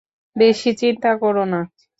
বেশি 0.35 0.71
চিন্তা 0.81 1.11
করো 1.21 1.43
না। 1.45 1.59